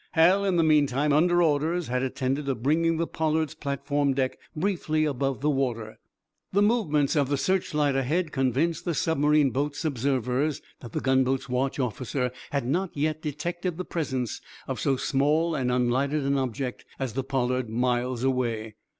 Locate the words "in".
0.45-0.55